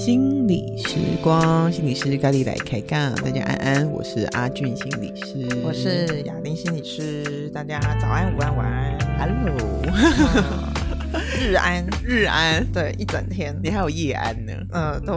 [0.00, 9.54] 心理时光，心理师咖喱来开杠，大家安安，我是阿俊心理师，我是雅玲心理师，大家早安、午安、晚安，Hello，
[11.38, 15.14] 日安，日安，对，一整天，你还有夜安呢，嗯，对，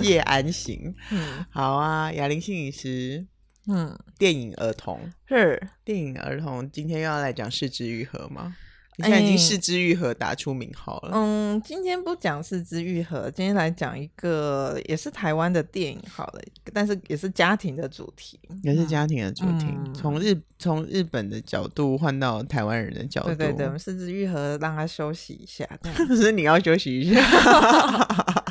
[0.00, 3.26] 夜安行，嗯，好啊，雅玲心理师，
[3.68, 4.98] 嗯，电影儿童。
[5.28, 5.60] 是。
[5.84, 8.56] 电影儿童，今天又要来讲失之愈合吗？
[8.96, 11.12] 你现在已经四肢愈合打出名号了。
[11.14, 16.42] 嗯，今天不讲四肢愈合，今天来讲一个也是台湾的电影好了，
[16.74, 19.66] 但是也是家庭的主题，也是家庭的主题。
[19.94, 27.20] 从、嗯、日从日本的角度换到台湾人的角度，对对对，我们四肢愈合让他休息一下，可 是你要休息一下。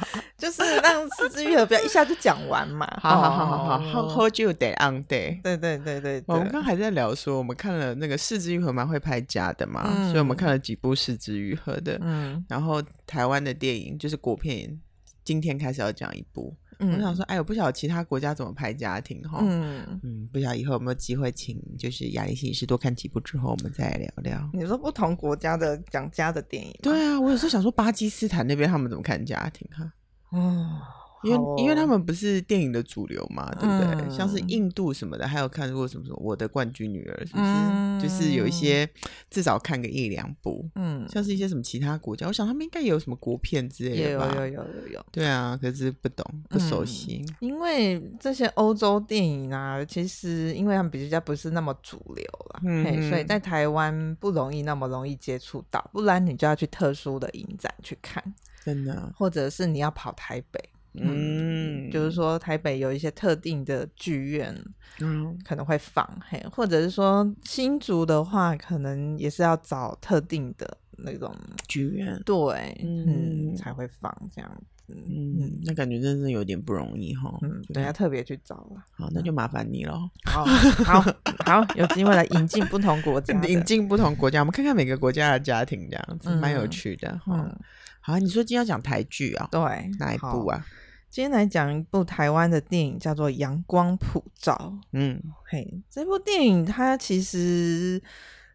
[0.41, 2.88] 就是让四肢愈合不要一下就讲完嘛。
[3.00, 5.40] 好好好好好，Hold you day on day。
[5.44, 12.00] 对对对对，我们刚还在聊说，我们看了那个四肢愈合蛮会拍家的嘛，嗯、所以我们看了几部四肢愈合的。
[12.02, 14.81] 嗯，然后台湾的电影就是国片，
[15.23, 16.55] 今天开始要讲一部。
[16.80, 19.38] 嗯、我想说，哎，我不晓得其他国家怎么拍家庭哈。
[19.44, 24.50] 嗯嗯，不晓得以后有没有机会请就是雅玲心理师多看几部之后，我们再聊聊。
[24.52, 26.76] 你说不同国家的讲家的电影？
[26.81, 29.94] 对啊，我有时候想说巴基斯坦那边他们怎么看家庭哈？
[30.31, 34.05] 哦，因为、哦、因为他们不是电影的主流嘛，对不对？
[34.05, 37.45] 嗯、像是印度什么的，还有看过什么什么《我的冠军女儿》，是不是？
[37.45, 38.89] 嗯、就是有一些
[39.30, 44.33] 至少看个一两部，嗯，像是一些什么其他国家，我想他们应该也有什么国片之类的吧？
[44.36, 45.05] 有有有有有。
[45.11, 58.23] 对啊，可是不懂不熟悉、嗯，因为这些欧洲电影啊，其实因为他们比较不是那么主流了，嗯，所以在台湾不容易那么容易接触到，不然你就要去特殊的影展去看。
[58.64, 64.53] 真的，或者是你要跑台北，嗯，嗯，就是说台北有一些特定的剧院，
[65.00, 71.33] 嗯，可能会放，嘿，或者是说新竹的话，可能也是要找特定的那种
[71.67, 81.02] 剧院，对，嗯，嗯，才会放这样子，嗯，那感觉真是有点不容易哈，嗯，等下特别去找了，好，那就麻烦你了，好，好，
[81.45, 87.58] 好，有机会来引进不同国家， 引进不同国家，我们看看每个国家的家庭这样子，蛮有趣的，哈。
[88.04, 89.48] 好，你说今天要讲台剧啊？
[89.52, 89.61] 对，
[89.99, 90.65] 哪一部啊？
[91.11, 94.73] 今天来讲一部台湾的电影，叫做《阳光普照》。
[94.94, 98.02] 嗯，嘿，这部电影它其实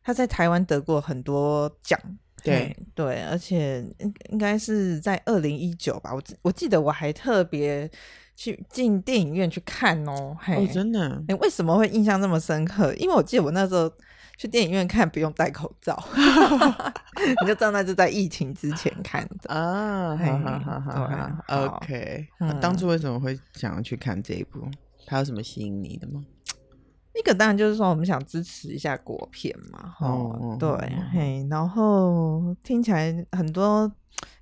[0.02, 2.00] 它在台湾得过很多奖。
[2.42, 6.14] 对对，而且应应该是在二零一九吧。
[6.14, 7.90] 我我记得我还特别
[8.34, 10.34] 去进电影院去看哦。
[10.40, 11.22] 嘿哦，真的？
[11.28, 12.94] 哎，为什么会印象这么深刻？
[12.94, 13.92] 因为我记得我那时候。
[14.36, 15.96] 去电影院看不用戴口罩，
[17.40, 20.16] 你就知道那是在疫情之前看的啊。
[20.16, 22.26] 好好好好，OK。
[22.60, 24.66] 当初为什么会想要去看这一部？
[25.06, 26.22] 它有什么吸引你的吗？
[27.18, 29.94] 一个当然就是说我们想支持一下国片嘛。
[30.00, 30.68] 哦，对，
[31.12, 33.90] 嘿，然后听起来很多。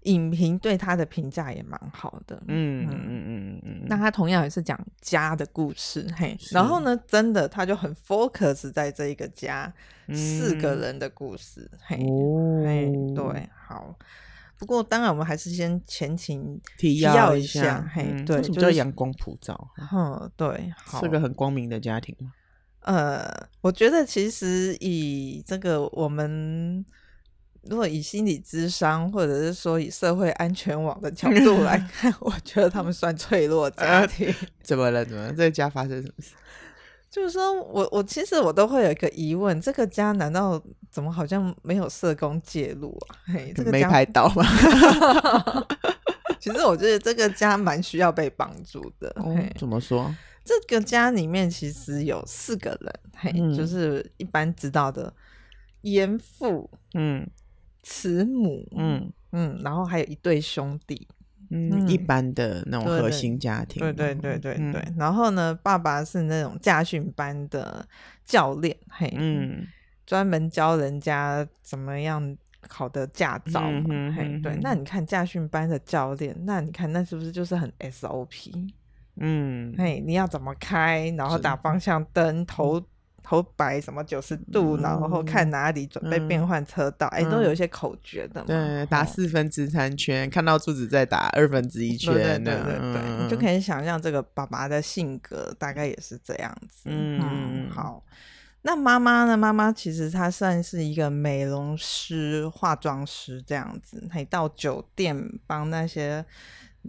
[0.02, 3.86] 影评对他的评价也蛮好的，嗯嗯嗯嗯嗯。
[3.86, 6.36] 那他同样也是讲家的故事，嘿。
[6.50, 9.72] 然后呢，真的他就很 focus 在这一个家、
[10.06, 13.96] 嗯、四个人的故事，嘿，哦、嘿，对，好。
[14.56, 19.68] 不过当然，我们还是先前情提要一下，一下嘿，对，什么叫阳光普照？
[19.92, 22.32] 嗯，对，好，是个很光明的家庭吗？
[22.80, 26.84] 呃，我觉得其实以这个我们。
[27.68, 34.28] 如果以心理智商，或者是说以社会安全网的角度来 看，我觉得他们算脆弱家庭。
[34.28, 35.04] 啊、 怎么了？
[35.04, 35.30] 怎么了？
[35.30, 36.32] 这个家发生什么事？
[37.10, 40.60] 就是说我我其实我都会有一个疑问：这个家难道
[40.90, 43.16] 怎么好像没有社工介入啊？
[43.32, 44.44] 嘿，这个没拍到吗？
[46.40, 49.08] 其实我觉得这个家蛮需要被帮助的。
[49.16, 50.12] 哦、怎么说？
[50.44, 55.10] 这个家里面其实有四个人，嘿，嗯、就是一般知道的
[55.82, 57.24] 严父，嗯。
[57.84, 61.06] 慈母，嗯嗯，然后还有一对兄弟，
[61.50, 64.82] 嗯，一般的那种核心家庭，对对对对对。
[64.96, 67.86] 然后呢，爸爸是那种驾训班的
[68.24, 69.66] 教练，嘿，嗯，
[70.06, 74.58] 专门教人家怎么样考的驾照嘛，嘿，对。
[74.62, 78.72] 那你看驾训班的教练，那你看那是不是就是很 SOP？
[79.16, 82.82] 嗯，嘿，你要怎么开，然后打方向灯，头。
[83.24, 88.46] 头摆什么九十度，嗯、然后看哪里准备变换车道，哎、嗯，都有一些口诀的嘛。
[88.46, 92.12] 对，打四分之三圈，哦、看到柱子再打二分之一圈。
[92.14, 96.82] 对对对你就可以想象这个爸爸的性格大概也是这样子。
[96.84, 98.04] 嗯，嗯，好。
[98.62, 99.36] 那妈妈呢？
[99.36, 105.16] 妈妈其实她算是一个美容师、化妆师这样子，还到酒店
[105.46, 106.24] 帮那些。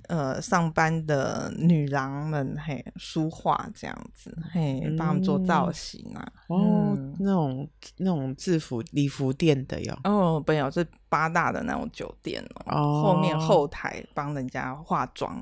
[0.07, 6.27] 呃上班的女郎们嘿梳化这样子，嘿帮他们做造型啊。
[6.47, 9.97] 哦，嗯、那种那种制服礼服店的哟。
[10.03, 13.01] 哦，没有，是八大的那种酒店哦。
[13.01, 15.41] 后面后台帮人家化妆。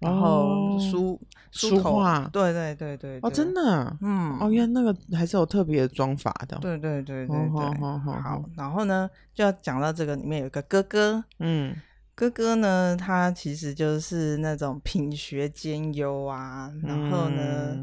[0.00, 1.20] 然后梳
[1.50, 11.76] 梳化，对对对对，哦，真的，嗯，哦，原来那个还是有特别的妆法的，对对对对对，好，然后呢，就要讲到这个里面有一个哥哥，嗯，
[12.20, 17.78] 哥哥呢，他其实就是那种品学兼优啊，然后呢，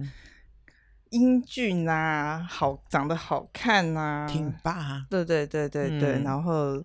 [1.10, 6.84] 英俊啊，好长得好看啊，挺拔，对对对对对，然后。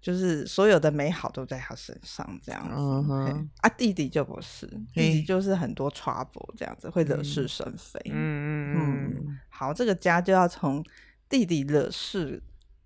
[0.00, 2.74] 就是所有的美好都在他身上，这样子。
[2.76, 3.48] Uh.
[3.62, 7.98] 啊，弟弟就不是，弟弟就是很多 trouble 这样子，会惹是生非。
[8.12, 9.38] 嗯嗯嗯。
[9.48, 10.84] 好，这个家就要从
[11.26, 12.42] 弟弟惹事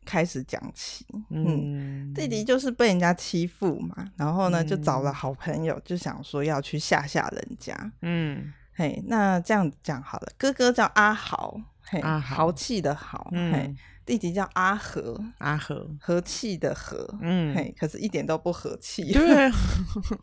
[0.08, 1.04] 开始讲起。
[1.28, 7.92] 嗯，弟弟就是被人家欺负嘛，然后呢，就找了好朋友，就想说要去吓吓人家。
[8.00, 13.74] 嗯，嘿，那这样讲好了，哥哥叫阿豪，嘿，阿豪，豪气的豪，嘿。
[14.06, 19.12] 弟弟叫阿和，阿和和气的和，嗯，嘿，可是一点都不和气。
[19.12, 19.50] 对，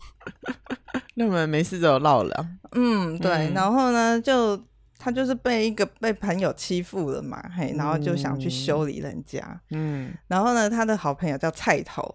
[1.13, 2.47] 那么没事就闹了。
[2.71, 3.31] 嗯，对。
[3.31, 4.57] 嗯、然后呢，就
[5.05, 9.61] 他就是被一个被朋友欺负了嘛，嘿，然后就想去修理人家。
[9.69, 12.11] 嗯，然后呢，他的好朋友叫菜头，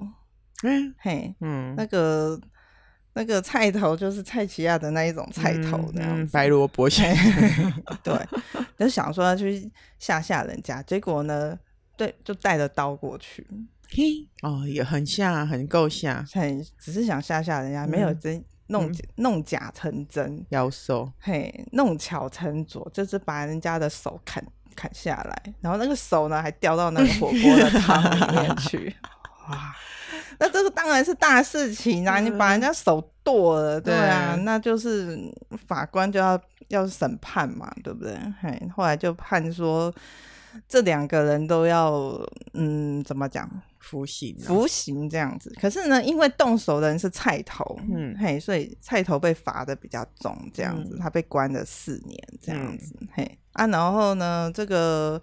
[0.65, 2.41] 嗯，嘿，嗯，那个。
[3.13, 7.13] 那个菜头就是蔡奇亚的那一种菜头，那样、嗯嗯、白萝卜菜。
[8.05, 8.15] 对，
[8.79, 11.59] 就想说要去吓吓人家，结果呢，
[11.97, 13.45] 对，就带着刀过去。
[13.91, 14.05] 嘿，
[14.43, 21.11] 哦，也很吓，很够吓，很只是想吓吓人家，嗯、没有真弄、嗯、弄假成真，妖兽。
[21.21, 24.43] 嘿，弄巧成拙，就是把人家的手砍
[24.75, 28.95] 砍下来，然后那个手呢还掉到那个火锅的汤里面 去。
[29.49, 29.75] 哇！
[30.39, 32.19] 那这个当然是大事情啊！
[32.19, 35.19] 嗯、你把人家手剁了，对啊，对，那就是
[35.67, 38.19] 法官就要要审判嘛，对不对？
[38.41, 39.93] 嘿，后来就判说
[40.69, 42.21] 这两个人都要
[42.55, 43.49] 嗯，怎么讲？
[43.79, 45.53] 服刑，服刑这样子。
[45.61, 55.21] 可是呢，因为动手的人是菜头，嗯，嘿，所以菜头被罚的比较重，这样子，嗯、他被关了四年，这样子，嗯、嘿啊，然后呢，这个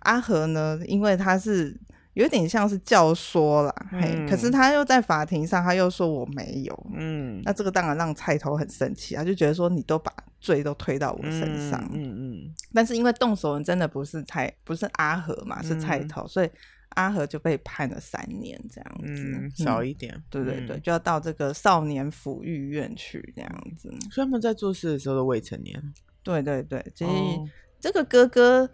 [0.00, 1.74] 阿和呢，因为他是。
[2.20, 16.50] 有点像是教唆啦，嗯、嘿，可是他又在法庭上，他又说我没有，嗯，那这个当然让菜头很生气，他就觉得说你都把罪都推到我身上，嗯嗯，嗯，但是因为动手人真的不是菜，不是阿和嘛，是菜头，嗯、所以
[16.90, 25.82] 阿和就被判了三年这样子，嗯，少一点，对对对，就要到这个少年抚育院去这样子，所以他们在做事的时候都未成年，
[26.22, 27.40] 对对对，所以
[27.80, 28.68] 这个哥哥。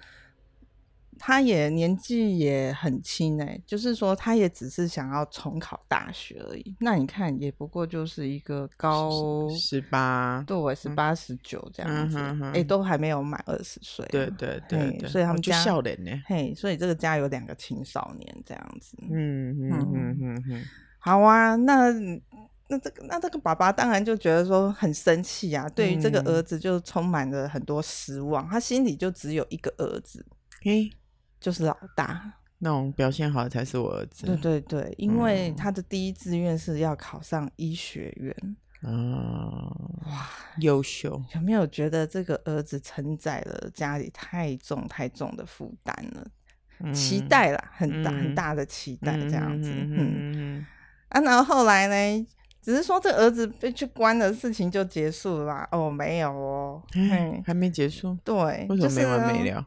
[1.18, 6.76] 他也年纪也很轻哎、欸，就是说他也只是想要重考大学而已。
[6.80, 14.06] 那你看，也不过就是一个高十八，对，十八十九这样子，哎、嗯欸，都还没有满二十岁。
[14.10, 18.96] 对对对，对，所以他们家笑脸呢，嘿，所以这个家有两个青少年这样子。
[19.10, 20.64] 嗯嗯嗯嗯嗯，
[20.98, 21.90] 好啊，那
[22.68, 30.24] 那这个那这个爸爸当然就觉得说很生气啊，对于这个儿子就充满了很多失望，他心里就只有一个儿子，
[30.62, 30.90] 嘿。
[31.40, 34.26] 就是老大，那种表现好的才是我儿子。
[34.26, 38.56] 对对对，因为他的第一志愿是要考上医学院。
[38.82, 39.70] 嗯，
[40.06, 40.28] 哇，
[40.58, 41.20] 优秀！
[41.34, 46.26] 有没有觉得这个儿子承载了家里太重太重的负担了？
[46.80, 49.70] 嗯、期待啦，很大、嗯、很大的期待，这样子。
[49.70, 50.66] 嗯，嗯，嗯，嗯
[51.08, 52.26] 啊，然后后来呢？
[52.62, 55.68] 只是说这儿子被去关的事情就结束了啦？
[55.70, 58.18] 哦，没有哦，嗯、还没结束。
[58.24, 59.54] 对，为什么没完没了？
[59.54, 59.66] 就是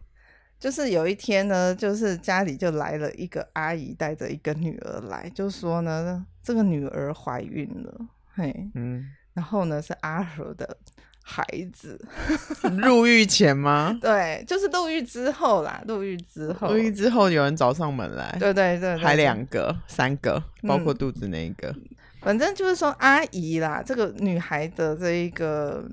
[0.91, 10.77] 有一天呢，就是家里就来了一个阿姨，带着一个女儿来，就说呢，这个女儿怀孕了，嘿，嗯，然后呢是阿和的
[11.23, 11.97] 孩子，
[12.83, 13.97] 入狱前吗？
[14.01, 21.81] 对，就是入狱之后啦，入狱之后，入狱之后有人找上门来，对对对，对，还两个、三个，包括肚子那一个，嗯，
[22.19, 25.85] 反正就是说阿姨啦，这个女孩的这一个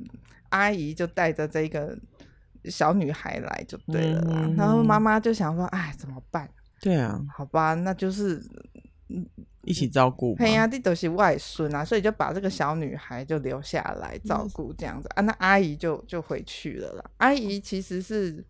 [0.48, 1.96] 阿姨就带着这个。
[2.70, 6.48] 小女孩来就对了，嗯、然后妈妈就想说：“哎，怎么办？”
[6.80, 8.42] 对啊，好吧，那就是
[9.62, 10.36] 一起照顾。
[10.36, 15.22] 嘿呀，这都是外孙啊，所以就把这个小女孩就留下来照顾这样子、嗯、啊。
[15.22, 17.04] 那阿姨就就回去了啦。
[17.16, 18.44] 阿姨其实是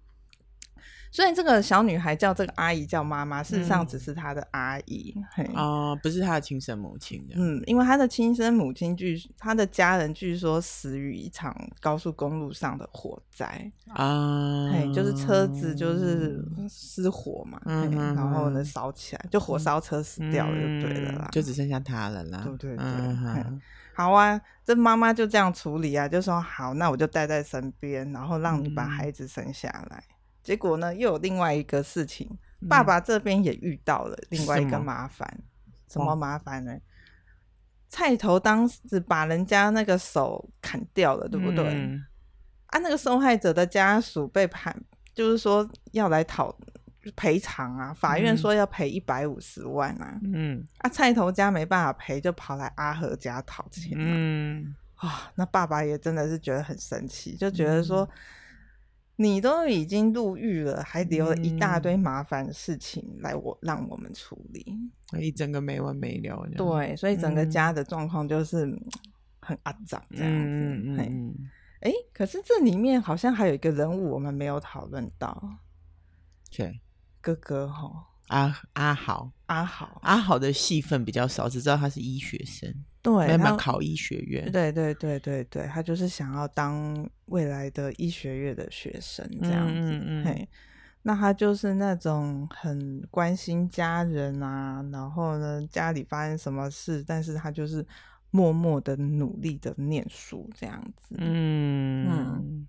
[1.16, 5.14] 虽然这个小女孩叫这个阿姨叫妈妈，事实上只是她的阿姨
[5.54, 7.26] 哦、呃，不是她的亲生母亲。
[7.34, 13.46] 嗯，因为她的亲生母亲据她的家人据说死于一场高速公路上的火灾
[13.94, 22.84] 啊，嘿，就是车子就是失火嘛，嗯、然后呢烧起来，就火烧车死掉了，就对了啦、嗯，就只剩下她了啦，对对对。
[22.84, 23.58] 嗯
[23.94, 29.96] 好啊，这妈妈就这样处理啊，就说好，那我就带在身边，然后让你把孩子生下来。
[29.96, 30.15] 嗯、
[30.46, 32.28] 结果呢，又有另外一个事情，
[32.60, 35.28] 嗯、爸爸这边也遇到了另外一个麻烦。
[35.88, 36.72] 什么，麻烦呢？
[36.72, 36.80] 哦、
[37.88, 41.64] 菜头当时把人家那个手砍掉了，对不对？
[41.66, 42.06] 嗯、
[42.66, 44.80] 啊，那个受害者的家属被判，
[45.12, 46.56] 就是说要来讨。
[47.14, 47.94] 赔偿啊！
[47.94, 50.18] 法院说要赔一百五十万啊！
[50.24, 53.92] 嗯，啊，菜头家没办法赔，就跑来阿和家讨钱。
[53.94, 58.10] 嗯，啊、哦，那爸爸也真的是觉得很生气，就觉得说，嗯、
[59.16, 64.64] 你都已经入狱了，还留了一大堆麻烦事情来我让我们处理，
[65.18, 66.46] 一整个没完没了。
[66.56, 68.64] 对，所以整个家的状况就是
[69.40, 70.48] 很阿杂这样子。
[70.48, 71.34] 嗯嗯
[71.80, 75.58] 哎，可是这里面好像还有一个人物我们没有讨论到。
[76.50, 76.80] 对。
[77.20, 82.72] 哥哥哈，阿阿豪，阿豪，阿豪的戏份比较少，只知道他是医学生，
[83.06, 90.48] 对，慢慢考医学院，对对对对对，他就是想要当未来的医学院的学生这样子，嗯
[91.02, 97.86] 那他就是那种很关心家人啊，然后呢，家里发生什么事，但是他就是
[98.32, 102.66] 默默的努力的念书这样子，嗯嗯。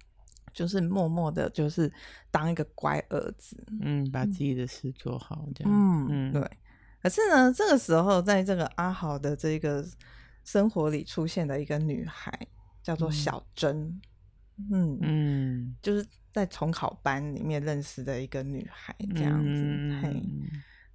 [0.54, 1.92] 就是默默的，就是
[2.32, 6.42] 当一个乖儿子，嗯，把自己的事做好，这样，嗯嗯，对。
[7.00, 9.86] 可是呢，这个时候，在这个阿豪的这个
[10.48, 12.32] 生活里出现的一个女孩，
[12.82, 14.00] 叫做小珍，
[14.72, 20.24] 嗯嗯，就是在重考班里面认识的一个女孩，这样子，嗯、嘿。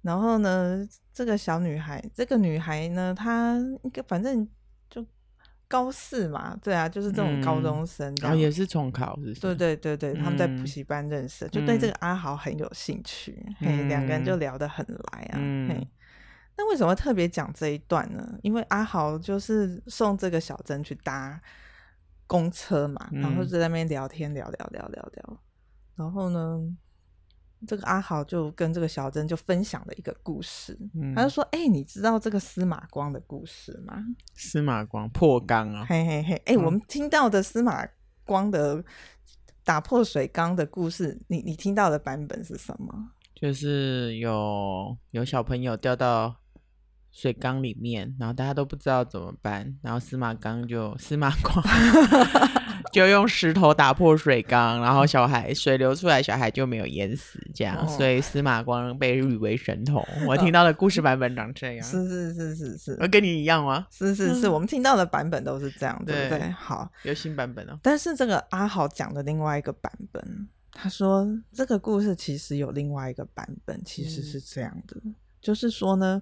[0.01, 0.83] 然后呢，
[1.13, 4.47] 这个小女孩，这个女孩呢，她一个反正
[4.89, 5.05] 就。
[5.65, 15.87] 高四嘛，对啊，就是这种高中生，然后也是重考，是对对对对，他们在补习班认识，就对这个阿豪很有兴趣，嘿，两个人就聊得很来啊，嘿。
[16.55, 18.37] 那为什么特别讲这一段呢？
[18.43, 21.41] 因为阿豪就是送这个小珍去搭
[22.27, 25.37] 公车嘛，然后就在那边聊天，聊聊聊聊聊，
[25.95, 26.59] 然后呢，
[27.67, 34.03] 这个阿豪就跟这个小珍就分享了一个故事，嗯、他就说：“哎、欸，你知道这个司马光的故事吗？
[34.35, 36.35] 司马光破缸啊，嘿嘿嘿！
[36.45, 37.87] 哎、欸，嗯、我们听到的司马
[38.25, 38.83] 光的
[39.63, 43.11] 打破水缸的故事，你你听到的版本是什么？
[43.35, 46.35] 就是有有小朋友掉到
[47.13, 51.63] 水缸里面，然后大家都不知道怎么办，然后司马光就司马光。
[52.91, 60.05] ”就用石头打破水缸，然后小孩水流出来，小孩就没有淹死，这样，哦、所以司马光被誉为神童。
[60.27, 63.87] 我听到的故事版本长这样， 是是是是是，我跟你一样吗？
[63.89, 66.51] 是是是，我们听到的版本都是这样，对不对？
[66.51, 67.79] 好，有新版本哦。
[67.81, 76.21] 但是这个阿豪讲的另外一个版本，他说这个故事其实有另外一个版本，其实是这样的，嗯、就是说呢，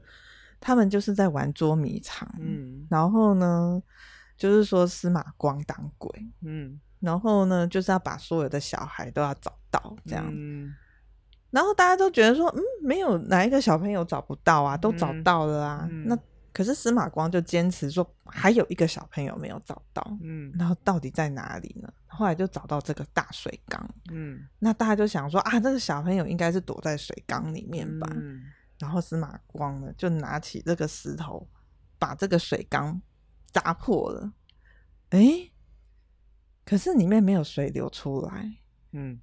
[0.61, 3.83] 他们就是在玩捉迷藏，嗯，然后呢。
[4.37, 6.09] 就是说司马光当鬼，
[6.43, 10.73] 嗯，然后呢，就是要把所有的小孩都要找到这样，嗯，
[11.51, 15.87] 然后大家都觉得说，嗯，没有哪一个小朋友找不到啊，都找到了啊。
[15.91, 16.17] 嗯，那
[16.51, 21.87] 可是司马光就坚持说，还有一个小朋友没有找到，嗯，然后到底在哪里呢？
[22.07, 28.41] 后来就找到这个大水缸，嗯，那大家就想说啊，这个小朋友应该是躲在水缸里面吧，嗯，
[28.81, 31.47] 然后司马光呢就拿起这个石头，
[31.97, 33.01] 把这个水缸。
[33.53, 34.31] 砸破了，
[35.09, 35.51] 哎、欸，
[36.63, 38.49] 可是里面没有水流出来，
[38.93, 39.19] 嗯，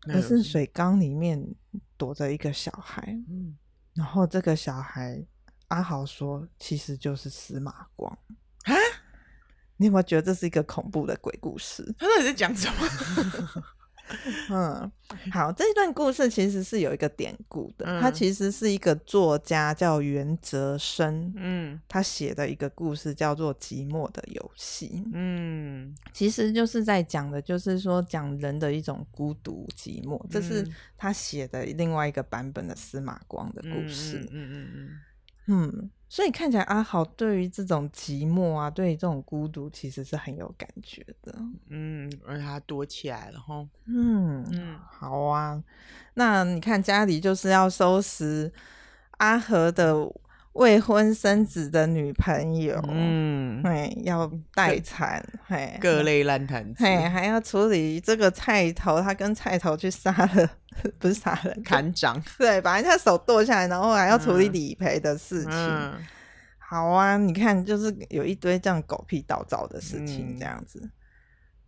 [0.00, 1.54] 可是水缸里面
[1.96, 3.00] 躲着一个小孩，
[3.30, 3.56] 嗯，
[3.94, 5.24] 然后这个小孩
[5.68, 8.12] 阿豪说，其实就是司马光
[8.64, 8.74] 啊，
[9.76, 11.84] 你有没有觉得这是一个恐怖的鬼故事？
[11.96, 13.64] 他到底在讲什么？
[14.50, 14.92] 嗯，
[15.30, 34.72] 好，这一段故事其实是有一个典故的，他、嗯、其实是一个作家叫袁哲生，嗯，他写的一个故事叫做《寂寞的游戏》，嗯，其实就是在讲的，就是说讲人的一种孤独寂寞，这是他写的另外一个版本的司马光的故事，嗯嗯嗯嗯。
[34.74, 35.00] 嗯。
[35.50, 41.34] 嗯，所以看起来阿豪对于这种寂寞啊，对于这种孤独，其实是很有感觉的。
[41.68, 43.66] 嗯，而且他躲起来了哈。
[43.86, 45.62] 嗯嗯，好啊。
[46.14, 48.50] 那你看家里就是要收拾
[49.18, 49.94] 阿和的
[50.58, 60.50] 未婚生子的女朋友，嗯，嘿，要待产，嘿，各类烂摊子，嘿，还要处理这个菜头，他跟菜头去杀了，
[60.98, 65.52] 不是杀了，砍掌， 对，把人家手剁下来，然后还要处理理赔的事情。
[65.52, 65.92] 嗯。
[65.92, 66.06] 嗯、
[66.58, 70.80] 好啊，你看，就是有一堆这样狗屁倒灶的事情，这样子。
[70.82, 70.90] 嗯、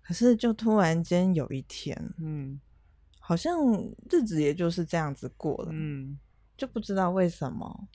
[0.03, 2.61] 可是，就突然间有一天，嗯，
[3.21, 3.57] 好像
[4.11, 6.19] 日子也就是这样子过了，嗯，
[6.57, 7.87] 就不知道为什么。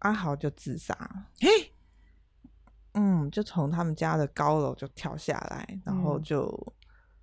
[0.00, 0.94] 阿豪就自杀，
[1.40, 1.48] 嘿，
[2.92, 6.72] 嗯，就从他们家的高楼就跳下来，然后就、嗯、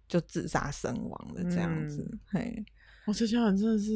[0.07, 2.65] 就自杀身亡了，这样子，嗯、嘿，
[3.05, 3.91] 我这家人真的是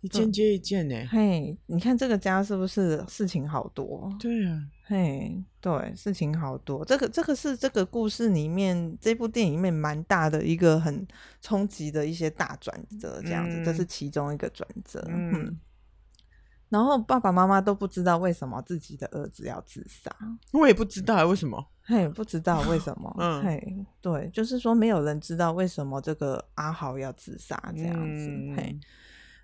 [0.00, 4.10] 一件接一件呢，嘿，你看这个家是不是事情好多？
[4.20, 11.06] 对啊，嘿，对，事情好多，这个这个是这个故事里面这部电影里面蛮大的一个很
[11.40, 15.58] 冲击的一些大转折，这样子，嗯、这是其中一个转折，嗯。
[16.70, 20.08] 嗯然后爸爸妈妈都不知道为什么自己的儿子要自杀，
[20.52, 28.78] 我也不知道为什么，嘿，不知道为什么， 嗯，嘿，对，就是说没有人知道为什么这个阿豪要自杀这样子，嗯、嘿，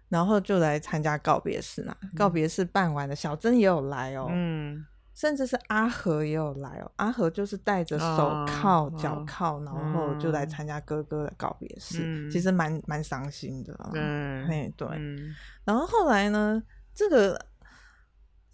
[0.09, 16.63] 然后就来参加告别式啦，嗯、告别式办完了，小珍也有来哦，嗯，甚至是阿和也有来哦，阿和就是戴着手铐、脚铐，然后就来参加哥哥的告别式，嗯、其实蛮蛮伤心的，嗯，嘿，对，嗯、然后后来呢？
[16.97, 17.39] 这个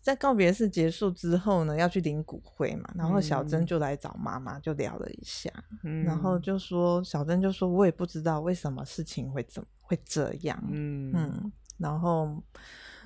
[0.01, 5.49] 在告别式结束之后呢，要去领骨灰嘛，然后小珍就来找妈妈，就聊了一下，
[5.85, 11.13] 嗯、然后就说小珍就说，我也不知道为什么事情会怎么会这样，嗯。
[11.15, 12.43] 嗯，然后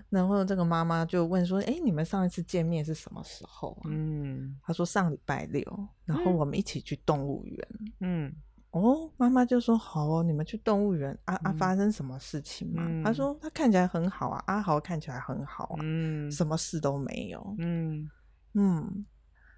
[0.08, 3.90] 然后这个妈妈就问说，哎，你们上一次见面是什么时候啊？
[3.90, 5.62] 嗯，他说上礼拜六，
[6.06, 7.68] 然后我们一起去动物园，
[8.00, 8.34] 嗯。
[8.80, 12.82] 哦，妈妈就说好哦，你们去动物园啊啊，发生什么事情吗？
[12.86, 18.10] 嗯、他说他看起来很好啊，阿豪看起来很好啊，嗯，什么事都没有，嗯。
[18.58, 19.04] 嗯，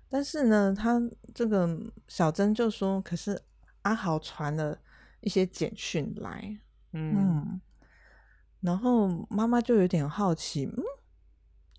[0.08, 1.00] 但是呢，他
[1.32, 3.40] 这个小珍就说，可是
[3.82, 4.76] 阿豪传了
[5.20, 6.58] 一些简讯来，
[6.92, 7.60] 嗯，嗯，
[8.60, 10.82] 然后妈妈就有点好奇，嗯，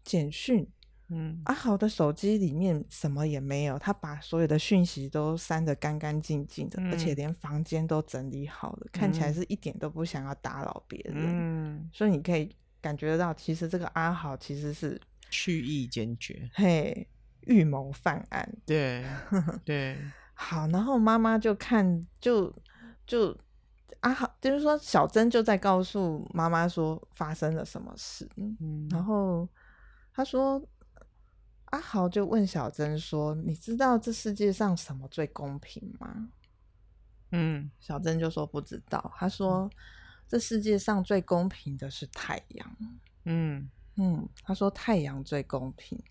[0.04, 0.66] 简讯。
[1.12, 11.16] 嗯，阿豪的手机里面什么也没有，他把所有的讯息都删得干干净净的，嗯、而且连房间都整理好了，嗯、看起来是一点都不想要打扰别人。
[11.18, 15.02] 嗯，所以你可以感觉得到，其实这个阿豪其实是
[15.32, 17.08] 蓄意坚决，嘿，
[17.42, 18.48] 预谋犯案。
[18.66, 19.04] 对
[19.66, 19.98] 对，
[20.36, 22.54] 好，然后妈妈就看，就
[23.08, 23.36] 就
[24.02, 29.50] 阿豪，就是说小珍就在告诉妈妈说发生了什么事，嗯，然后
[30.14, 30.62] 他说。
[31.72, 36.30] 阿豪就问小珍说：“你知道这世界上什么最公平吗？”
[37.32, 39.14] 嗯，小珍就说不知道。
[39.16, 39.70] 他说
[40.28, 42.78] ：“这世界上最公平的是太阳。”
[43.26, 46.02] 嗯嗯，他说太阳最公平。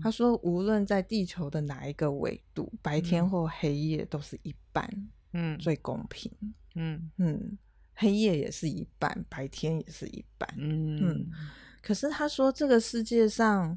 [0.00, 4.88] 他说无论在地球的哪一个纬度，白天或黑夜都是一半。
[5.32, 6.30] 嗯，最公平。
[6.76, 7.58] 嗯嗯，
[7.94, 10.48] 黑夜也是一半，白天也是一半。
[10.56, 11.30] 嗯嗯，
[11.82, 13.76] 可是他说这个世界上。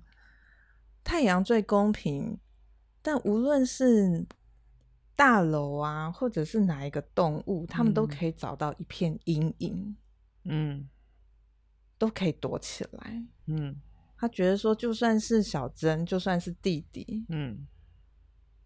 [1.08, 2.38] 太阳最公平，
[3.02, 4.28] 但无论是
[5.16, 9.96] 大楼啊，或者是哪一个动物，他们都可以找到一片阴影，
[10.44, 10.90] 嗯，
[11.98, 13.80] 都可以躲起来，嗯。
[14.18, 17.66] 他觉得说，就算是小珍，就算是弟弟，嗯，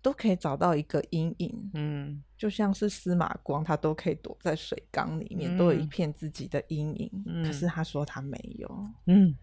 [0.02, 7.24] 都可以找到一个阴影，嗯，就像是司马光，他都可以躲在水缸里面，嗯、都有一片自己的阴影。
[7.28, 9.36] 嗯、可是他说他没有，嗯。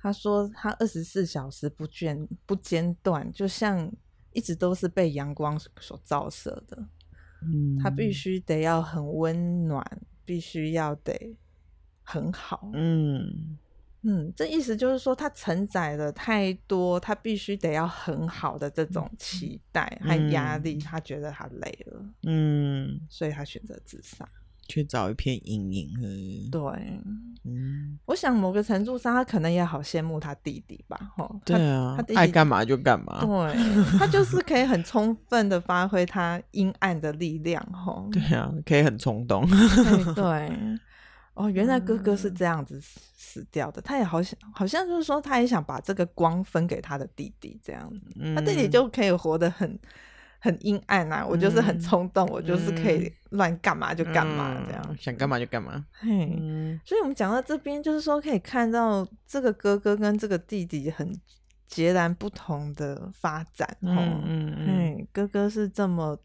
[0.00, 3.90] 他说：“他二十四小时不间不间断，就像
[4.32, 6.88] 一直都是被阳光所照射的。
[7.42, 9.84] 嗯，他必须得要很温暖，
[10.24, 11.36] 必须要得
[12.02, 12.70] 很好。
[12.74, 13.58] 嗯
[14.02, 22.04] 嗯，这意思就是说，他承载了太多，他必须得要很好的这种期待和压力，嗯，他觉得他累了。
[22.22, 24.28] 嗯，所以他选择自杀。”
[24.68, 26.60] 去找一片阴影，对，
[27.44, 33.54] 嗯，我想某个程度上，他可能也好羡慕他弟弟吧，吼，对啊，他弟弟爱干嘛就干嘛，对，
[33.98, 39.48] 他就是可以很充分的发挥他阴暗的力量，吼，对啊，可以很冲动，
[40.14, 40.52] 对，
[41.32, 49.78] 哦，原来哥哥是这样子死掉的，他也好想，好像就是说，他也想把这个光分给他的弟弟，这样子，嗯，他弟弟就可以活得很。
[50.40, 51.26] 很阴暗啊！
[51.26, 55.84] 我就是很冲动，嗯、我就是可以乱干嘛就干嘛这样，嗯、想干嘛就干嘛。
[55.92, 61.12] 嘿，嗯、所以我们讲到这边，就是说可以看到这个哥哥跟这个弟弟很
[61.66, 63.68] 截然不同的发展。
[63.80, 66.16] 嗯嗯嗯，哥哥是这么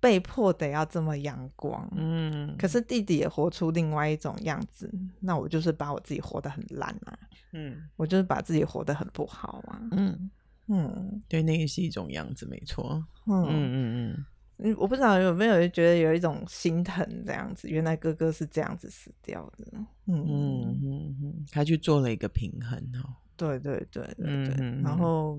[0.00, 4.92] 被迫得要这么阳光，嗯，可是弟弟也活出另外一种样子。
[5.20, 7.16] 那我就是把我自己活得很烂啊。
[7.52, 9.80] 嗯，我就是把自己活得很不好嘛。
[9.92, 10.30] 嗯
[10.68, 13.04] 嗯，对，那也是一种样子，没错。
[13.26, 14.26] 嗯嗯嗯
[14.58, 19.66] 嗯，我不知道有没有人觉得有一种心疼这样子，原来哥哥是这样子死掉的。
[20.06, 23.14] 嗯嗯嗯嗯，他去做了一个平衡哦。
[23.36, 25.38] 对对对对对，嗯嗯，然后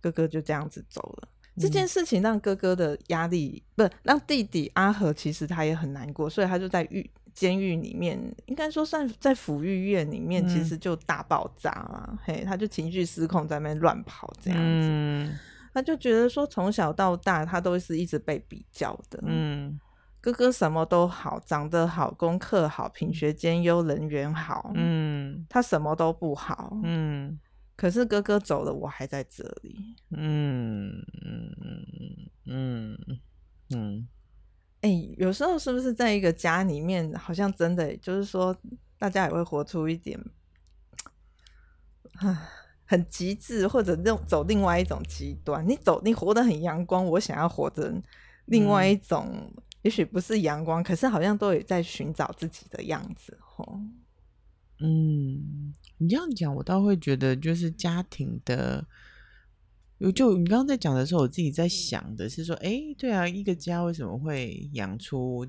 [0.00, 1.28] 哥哥就这样子走了。
[1.56, 12.08] 这件事情让哥哥的压力，不让弟弟阿和，其实他也很难过，所以他就在狱监狱里面，应该说算在抚育院里面，其实就大爆炸了。
[12.12, 14.88] 嗯、嘿，他就情绪失控，在那边乱跑这样子。
[14.90, 15.36] 嗯、
[15.72, 19.20] 他就觉得说，从小到大，他都是一直被比较的。
[19.26, 19.78] 嗯，
[20.20, 24.70] 哥哥什么都好，长得好，功课好，品学兼优，人缘好。
[24.74, 26.78] 嗯，他什么都不好。
[26.84, 27.38] 嗯。
[27.76, 29.96] 可是哥哥走了，我还在这里。
[30.12, 32.98] 嗯嗯嗯嗯
[33.74, 34.08] 嗯，
[34.84, 38.54] 哎、欸，有时候是不是在一个家里面，好像真的就是说，
[38.98, 40.22] 大家也会活出一点，
[42.84, 45.66] 很极致，或者另走另外一种极端。
[45.66, 48.02] 你走，你活得很阳光，我想要活成
[48.44, 53.38] 另外一种，嗯、也许不是阳光，可是好像都有在寻找自己的样子。
[53.40, 53.80] 吼，
[54.80, 55.72] 嗯。
[55.96, 58.86] 你这样讲，我倒会觉得，就是家庭的，
[60.12, 65.46] 就你刚刚在讲的时候，我自己在想的是说，哎，对啊，一个家为什么会养出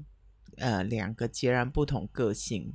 [0.58, 2.74] 呃两个截然不同个性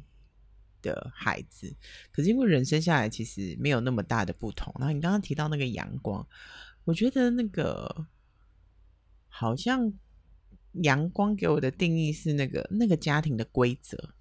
[0.82, 1.74] 的孩子？
[2.12, 4.74] 可是因为人生下来其实没有那么大的不同。
[4.78, 6.26] 然后你刚刚提到那个阳光，
[6.84, 8.06] 我觉得那个
[9.28, 9.92] 好像
[10.82, 14.14] 阳光给我的定义是那个那个家庭的规则。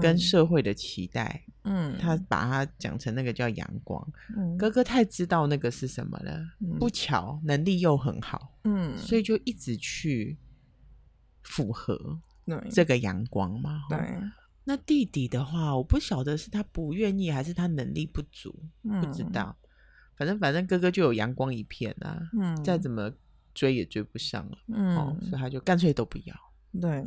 [0.00, 4.06] 跟社会的期待，嗯，他把它讲成那个叫阳光。
[4.36, 10.36] 嗯，哥哥太知道那个是什么了，嗯、不巧能力又很好，嗯，所以就一直去
[11.42, 12.20] 符合
[12.70, 13.82] 这个阳光嘛。
[13.88, 13.98] 对，
[14.64, 19.56] 那弟弟的话，我不晓得是他不愿意还是他能力不足，嗯、不知道。
[20.16, 23.10] 反正反正哥哥就有阳光一片啊，嗯，再怎么
[23.54, 26.34] 追也追不上了，嗯、哦，所以他就干脆都不要。
[26.80, 27.06] 对。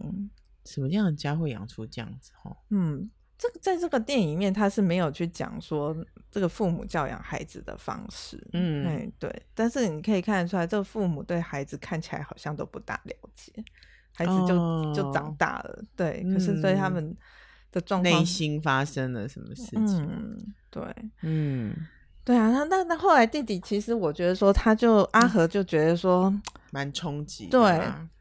[0.65, 2.31] 什么样的家会养出这样子？
[2.41, 5.95] 哈，嗯，这个在这个电影里面他是没有去讲说
[6.29, 13.51] 这个父母教养孩子的方式，嗯，哎，对，但是你可以看得出来，这个父母对孩子看起来好像都不大了解，
[14.13, 17.15] 孩子就、哦、就长大了，对，可是对他们
[17.71, 20.07] 的状况，内心发生了什么事情？
[20.07, 20.37] 嗯，
[20.69, 20.83] 对，
[21.21, 21.75] 嗯。
[22.23, 26.31] 对啊，那那那后来弟弟其实我觉得说，他就阿和就觉得说
[26.71, 27.61] 蛮冲击，对，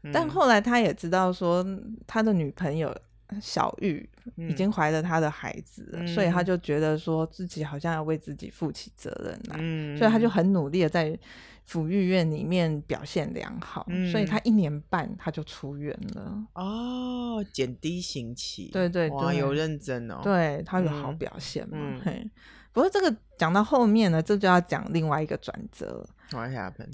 [0.03, 1.65] 嗯、但后来他也知道说
[2.05, 2.95] 他的女朋友
[3.41, 11.17] 小玉已经怀了他的孩子了，嗯、所以他就觉得说自己好像要为自己负起责任来，嗯、所以他就很努力的在
[11.65, 16.45] 抚育院里面表现良好，嗯、所以他一年半他就出院了。
[16.55, 22.29] 哦，减低刑期，对对对，有认真哦，对他有好表现嘛，嗯、嘿。
[22.73, 26.05] 不过这个讲到后面呢，这就要讲另外一个转折。
[26.31, 26.93] What happened？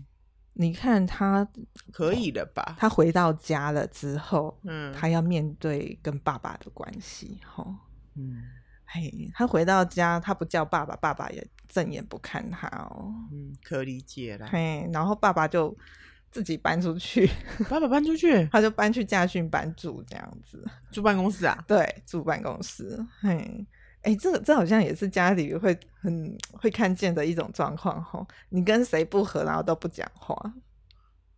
[0.59, 1.47] 你看他
[1.91, 2.75] 可以的吧？
[2.79, 7.75] 他回到家了之后，嗯，他要面对跟爸爸的关系，吼，
[8.15, 8.43] 嗯，
[8.85, 14.47] 嘿，他回到家，他不叫爸爸，爸爸也正眼不看他哦，嗯，可理解了。
[14.47, 15.75] 嘿，然后爸爸就
[16.31, 17.29] 自己搬出去，
[17.69, 21.63] 爸爸搬出去，他就搬去家训班住，这样子住办公室啊？
[21.67, 23.65] 对，住办公室，嘿。
[24.03, 30.53] 哎，这个这好像也是家里会很会看见的一种状况吼，你跟谁不和，然后都不讲话，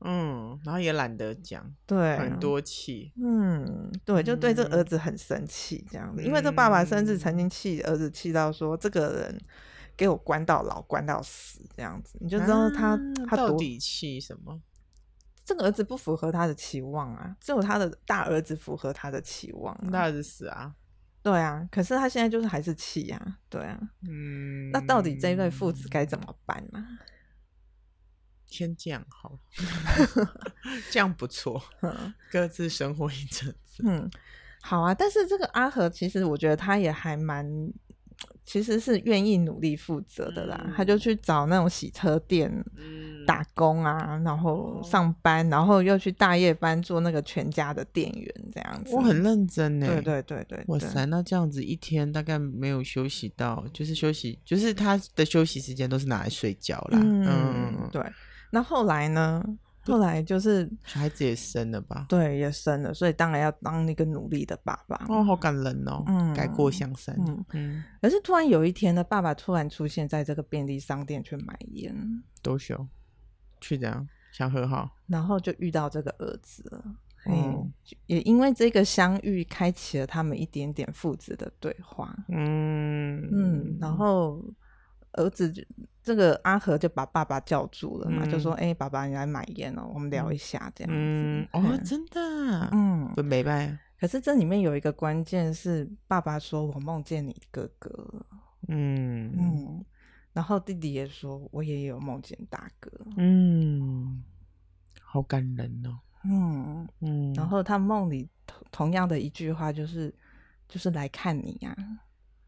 [0.01, 9.39] 嗯，然后也懒得讲，对，很多气，嗯，对，就对这个儿子很生气这样子，嗯、因为这爸爸甚至曾经气儿子气到说，这个人
[9.97, 14.61] 给我关到老，关到死这样子，你就知道他、啊、他到底气什么？
[15.43, 20.75] 这个儿子不符合他的期望啊，只有他的大儿子符合他的期望、啊，大儿子死啊。
[21.29, 26.83] 对啊，可是他现在就是还是气呀，对啊，嗯，那到底这一对父子该怎么办呢？
[28.45, 29.37] 先这样好，
[30.89, 31.61] 这样不错，
[32.31, 34.09] 各自生活一阵子，嗯，
[34.61, 34.93] 好啊。
[34.93, 37.71] 但是这个阿和其实我觉得他也还蛮。
[38.43, 42.51] 其实是愿意努力负责的啦，嗯、他就去找那种洗车店
[43.29, 48.95] 打工啊，嗯、然后上班，然后又去大夜班做那个全家的店员这样子。
[48.95, 50.63] 我很认真呢，对对对对。
[50.65, 56.99] 哇塞，那这样子一天大概没有休息到，就是休息，就是他的休息时间都是拿来睡觉啦。
[56.99, 58.03] 嗯，嗯对。
[58.49, 59.43] 那后来呢？
[59.81, 62.05] 后来就是小孩子也生了吧？
[62.09, 65.03] 对，也生了，所以当然要当那个努力的爸爸。
[65.07, 67.15] 哦，好感人哦，嗯，改过向善。
[67.27, 67.83] 嗯嗯。
[68.01, 71.95] 可是突然有一天呢，爸爸突然出现在这个便利商店去买烟。
[72.43, 72.87] 多久？
[73.59, 76.83] 去这样想和好，然后就遇到这个儿子了。
[77.25, 77.71] 嗯，
[78.05, 82.15] 也因为这个相遇，开启了他们一点点父子的对话。
[82.29, 84.41] 嗯嗯，然后
[85.11, 85.61] 儿子就
[86.01, 90.97] 这个阿和就把爸爸叫住了嘛，嗯、就说：“哎、欸，爸爸，你来买烟哦，我们聊一下这样子。
[90.97, 93.77] 嗯”哦，真的，嗯，不没办。
[93.99, 97.91] 可是这里面有一个关键是，爸爸说我梦见你哥哥。
[98.69, 99.85] 嗯嗯，
[100.39, 102.89] 然后弟弟也说，我也有梦见大哥。
[103.17, 104.23] 嗯，
[105.01, 105.99] 好感人哦。
[106.23, 110.15] 嗯嗯，然后他梦里同同样的一句话就是，
[110.65, 111.83] 就是来看你呀、啊。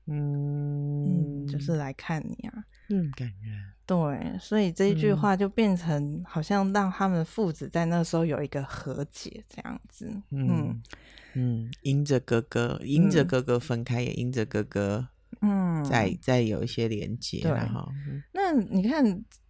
[0.06, 2.64] 嗯嗯，就是来看你啊。
[2.88, 3.62] 嗯，感人。
[3.86, 10.10] 对，所以这一句话就变成好像让他们父子在那时候有一个和解这样子。
[10.30, 10.82] 嗯
[11.34, 15.10] 嗯，因着哥哥，因着哥哥分开，也因着哥哥。
[15.42, 17.88] 嗯，再再有一些连接，对哈。
[18.32, 19.04] 那你看，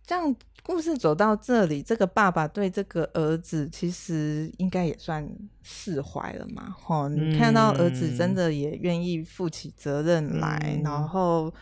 [0.06, 5.28] 这样故事走到这里，这个爸爸对这个儿子其实应该也算
[5.62, 6.70] 释怀了嘛？
[6.80, 11.54] 哈，你看到儿子真的也愿意负起责任来，嗯、然后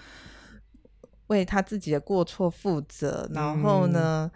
[1.27, 4.29] 为他自己的过错负责，嗯、然后呢，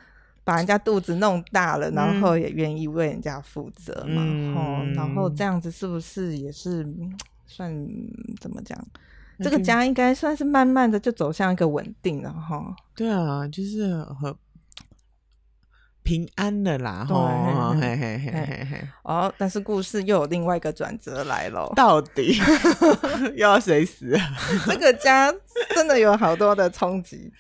[0.43, 4.21] 把人家肚子弄大了，然后也愿意为人家负责嘛？
[4.56, 6.88] 哈、嗯，然后这样子是不是也是
[7.45, 7.71] 算
[8.39, 8.75] 怎么讲？
[9.43, 12.75] 这个家应该算是慢慢的就走向一个稳定了哈。
[12.95, 14.34] 对啊，就是很
[16.03, 17.06] 平安的啦。
[17.08, 17.15] 对，
[17.82, 18.88] 嘿嘿嘿嘿嘿。
[19.03, 21.71] 哦，但是故事又有另外一个转折来了。
[21.75, 22.38] 到底
[23.36, 24.17] 又 要谁死？
[24.65, 25.34] 这个家
[25.75, 27.32] 真的有好多的冲击。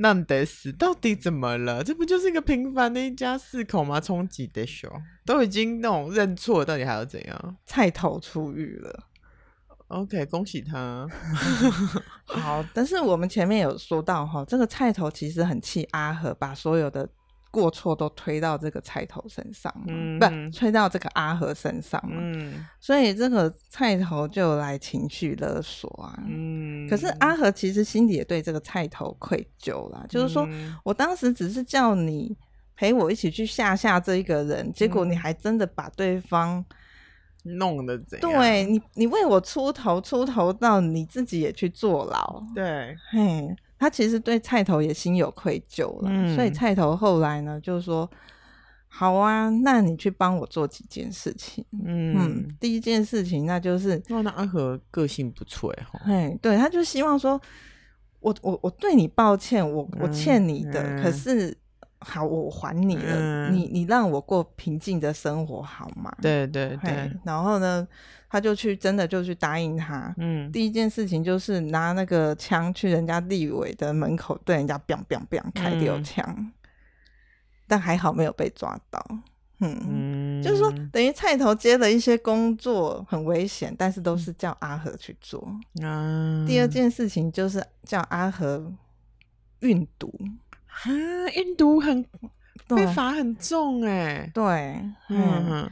[0.00, 1.84] 那得死，到底怎么了？
[1.84, 4.00] 这不就是一个平凡的一家四口吗？
[4.00, 7.56] 冲击的时候都已经那种认错，到底还要怎样？
[7.66, 9.04] 菜头出狱了。
[9.90, 11.04] OK，恭喜他。
[12.24, 17.08] 好，但是我们前面有说到哈，这个菜头其实很气阿和，把所有的
[17.50, 20.26] 过错都推到这个菜头身上，嗯，不，
[20.56, 30.48] 推到这个阿和身上，嗯，所以这个菜头就来情绪勒索啊，嗯，可是阿和其实心里也对这个菜头愧疚啦，就是说
[30.84, 32.36] 我当时只是叫你
[32.76, 36.64] 陪我一起去吓吓这一个人，结果你还真的把对方。
[37.44, 38.32] 弄的怎样？
[38.32, 42.44] 对你，你为我出头，出头到你自己也去坐牢。
[42.54, 48.08] 对，嘿，他其实对菜头也心有愧疚了，嗯、所以菜头后来呢，就说
[48.88, 51.64] ：“好啊，那你去帮我做几件事情。
[51.84, 57.40] 嗯”嗯，第一件事情那就是，那阿和个性不错哈，嘿，对，他就希望说，
[58.20, 61.56] 我我我对你抱歉，我我欠你的，可是。
[62.02, 63.14] 好，我还你了。
[63.14, 66.10] 嗯、你你让我过平静的生活好吗？
[66.22, 67.12] 对对对。
[67.24, 67.86] 然后呢，
[68.28, 70.14] 他就去真的就去答应他。
[70.16, 70.50] 嗯。
[70.50, 76.50] 第一件事情就是拿那个枪去人家立委的门口对人家 biang biang biang 开六枪，嗯、
[77.68, 79.04] 但还好没有被抓到。
[79.58, 79.78] 嗯。
[79.86, 85.46] 嗯就是说，等于菜头接了一些工作很危险，但是都是叫阿和去做。
[85.82, 86.46] 嗯。
[86.46, 88.72] 第二件事情就是叫阿和
[89.58, 90.10] 运毒。
[90.84, 92.04] 啊，运毒很
[92.68, 95.68] 被罚很重哎，对，嗯，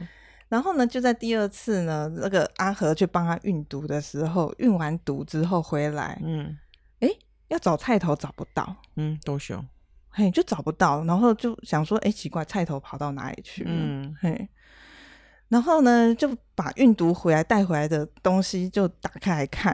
[0.49, 6.57] 然后呢，就在第二次呢，那个阿和去帮他运毒的时候，运完毒之后回来，嗯，
[6.99, 7.07] 哎，
[7.47, 9.65] 要找菜头找不到，嗯，多凶，
[10.09, 13.63] 嘿，就找不到，然后就想说，哎，奇怪，菜头跑到哪里去？
[13.63, 13.71] 了？
[13.71, 14.49] 嗯，嘿，
[15.47, 19.73] 然后呢，就把运毒回来带回来的东西就打开来看，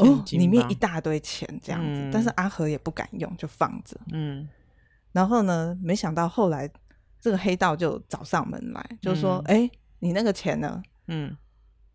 [0.00, 4.48] 哦，里面一大堆钱这样子，但是阿和也不敢用，就放着，嗯。
[5.16, 6.70] 然后呢，没想到后来
[7.18, 11.34] 这个黑道就找上门来，嗯、就说：“哎，你那个钱呢？”嗯，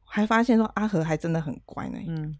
[0.03, 2.35] 还发现说阿和还真的很乖呢，嗯，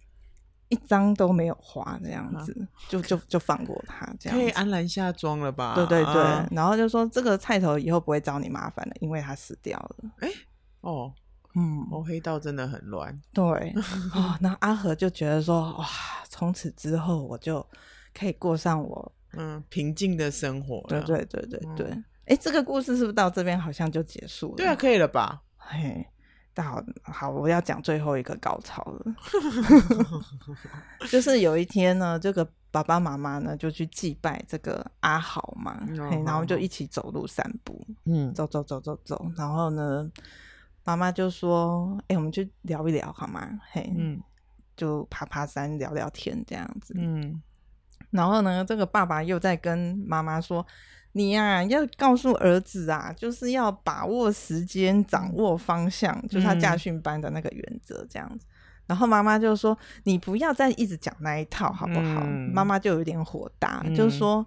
[0.69, 5.75] 一张都没有花，这样子、 啊、就就就放过他，这样可以安然下庄了吧？
[5.75, 9.95] 对对对，啊、然后就说这个菜头以后不会找你麻烦了，因为他死掉了。
[10.21, 10.29] 哎，
[10.81, 11.13] 哦，
[11.53, 13.21] 嗯，哦，黑道真的很乱。
[13.31, 13.43] 对，
[14.17, 15.85] 哦，那阿和就觉得说：“哇，
[16.27, 17.63] 从此之后我就
[18.15, 20.83] 可以过上我。”嗯，平静的生活。
[20.87, 21.87] 对对对对对。
[22.25, 24.55] 哎、嗯，这个故事是不是到这边好像就结束了？
[24.57, 25.41] 对啊，可以了吧？
[25.57, 26.05] 嘿，
[26.53, 29.15] 大好好，我要讲最后一个高潮了。
[31.09, 37.85] 就是有一天呢，这个爸爸妈妈呢就去祭拜这个阿豪嘛，嗯、嘿，然后就一起走路散步。
[38.05, 40.09] 嗯，走走走走走，然后呢，
[40.83, 44.21] 妈妈就说：“哎，我们去聊一聊好吗？”嘿，嗯，
[44.75, 46.93] 就爬爬山，聊聊天这样子。
[46.97, 47.41] 嗯。
[48.11, 50.65] 然后呢，这个爸爸又在跟妈妈说
[51.13, 58.45] ：“你呀、啊，要告诉儿子啊，就是要把握时间，掌握方向，嗯、就是他驾训班的那个原则这样子。”
[58.87, 64.45] 然后妈妈就说：“你不要再一直讲那一套，好不好？”嗯、妈妈就有点火大，嗯、就是说：“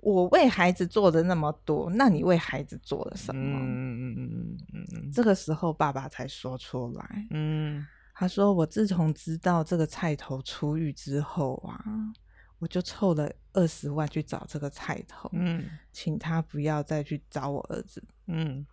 [0.00, 3.58] 我为孩子做的那么多，那你为孩子做了什么？
[3.58, 5.10] 嗯嗯嗯嗯嗯。
[5.10, 7.26] 这个时候，爸爸才说出来。
[7.30, 11.82] 嗯，他说：“我自从知道这个菜头出狱之后啊，
[12.58, 18.66] 我就凑了二十万去找这个菜头，嗯，请他不要再去找我儿子。”嗯。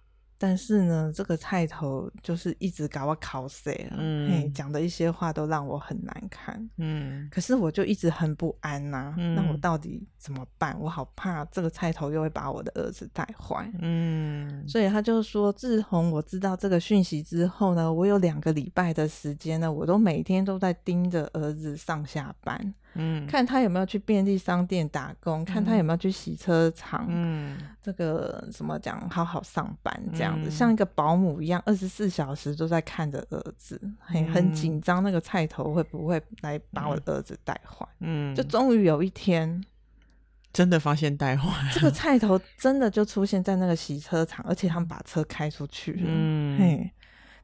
[0.44, 10.76] 但是呢，这个菜头就是一直搞我考死了，嗯，讲的一些话都让我很难看，嗯，可是我就一直很不安呐、啊，嗯，那我到底怎么办？
[10.80, 22.74] 我好怕这个菜头又会把我的儿子带坏，嗯，所以他就说，自从我知道这个讯息之后呢，我有两个礼拜的时间呢，我都每天都在盯着儿子上下班。
[22.94, 37.88] 嗯，看他有没有去便利商店打工，嗯、看他有没有去洗车厂，嗯，这个怎么讲，好好上班这样子，嗯、像一个保姆一样，二十四小时都在看着儿子，很很紧张，那个菜头会不会来把我的儿子带坏？
[38.00, 39.64] 嗯，就终于有一天，
[40.52, 46.92] 真的发现带坏，这个菜头真的就出现在那个洗车场，而且他们把车开出去了，嗯，嘿，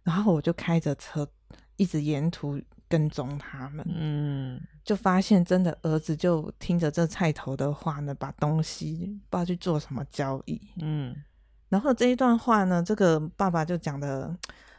[0.03, 1.25] 然后我就开着车
[1.77, 4.61] 一直沿途跟踪他们，嗯。
[4.83, 10.57] 就发现真的儿子就听着这菜头的话呢，把东西不知道去做什么交易。
[10.79, 11.13] 嗯，
[11.67, 14.33] 然后这一段话呢，这个爸爸就讲的，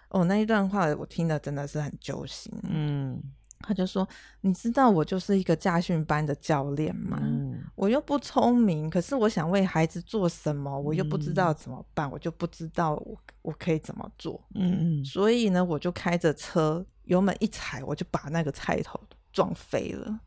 [0.09, 2.51] 哦，那一段话我听的真的是很揪心。
[2.62, 3.23] 嗯，
[3.59, 4.09] 他就说，
[4.40, 7.18] 你知道我就是一个驾训班的教练吗？
[7.21, 14.42] 嗯，我又不聪明，可是我想为孩子做什么，我又不知道怎么办，嗯，我就不知道我我可以怎么做。
[14.55, 18.99] 嗯嗯，所以呢，我就开着车，油门一踩，我就把那个菜头。
[19.31, 20.21] 撞飞了，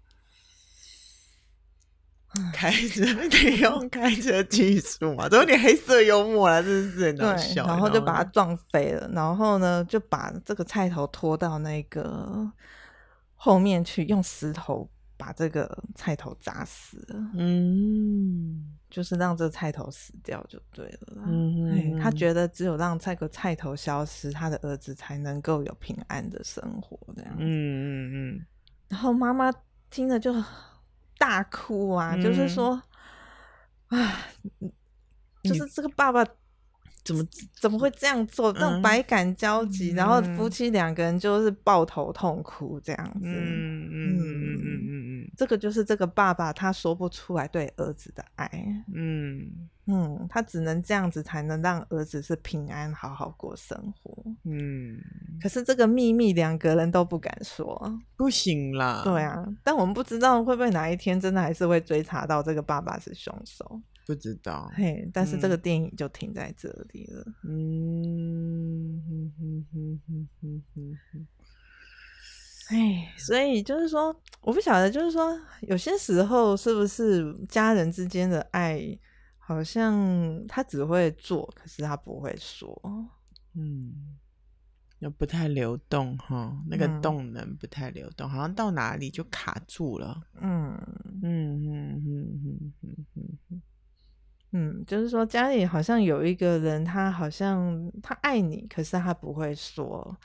[2.54, 7.66] 开车得用开车技术嘛，都有点黑色幽默了，真是很搞笑。
[7.68, 12.50] 然后就把它撞飞了，然后呢，就把这个菜头拖到那个
[13.36, 17.20] 后面去，用石头把这个菜头砸死了。
[17.34, 21.24] 嗯，就是让这个菜头死掉就对了。
[21.26, 27.00] 嗯，他觉得只有让这个菜头消失，他的儿子才能够有平安的生活。
[27.16, 28.46] 这样，嗯嗯嗯。
[28.90, 29.52] 然后妈妈
[29.90, 30.36] 听了就
[31.18, 32.80] 大哭啊，嗯、就是说，
[33.88, 34.18] 啊，
[35.44, 36.24] 就是这个爸爸
[37.04, 37.26] 怎么
[37.60, 38.52] 怎么会这样做？
[38.54, 43.26] 那种百感交集，嗯、然后夫妻两个人就是抱头痛哭这样子。
[43.26, 48.50] 嗯嗯嗯嗯嗯嗯，这个就是这个爸爸他说不出来对儿子的爱。
[48.94, 49.70] 嗯。
[49.88, 54.24] 嗯，他只能这样子才能让儿子是平安好好过生活。
[54.46, 54.96] 嗯，
[55.42, 59.02] 可是这个秘密两个人都不敢说，不行啦。
[59.04, 63.82] 对啊，但我们不知道会不会哪一天真的还是会追查到这个爸爸是凶手。
[64.06, 67.26] 不知道，嘿，但是这个电影就停在这里了。
[67.44, 71.28] 嗯哼哼哼哼哼哼，
[72.70, 78.98] 哎，所以就是说，我不晓得，就是说，有些时候是不是家人之间的爱？
[79.44, 82.72] 好像他只会做，可是他不会说。
[83.54, 84.18] 嗯，
[85.00, 90.22] 又不太流动哈，那个动能不太流动，嗯、好像到哪里就卡住了。
[90.40, 90.74] 嗯
[91.22, 93.62] 嗯嗯嗯嗯嗯嗯
[94.52, 100.18] 嗯，就是说家里好像有一个人，他好像他爱你，可是他不会说，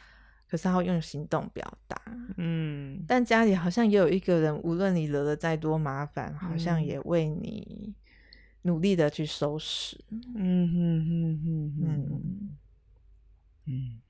[0.49, 2.01] 可是他会用行动表达。
[2.37, 7.95] 嗯，但家里好像也有一个人，无论你惹了再多麻烦，好像也为你。
[8.63, 9.97] 努力的去收拾，
[10.35, 12.57] 嗯哼哼哼嗯
[13.67, 14.01] 嗯，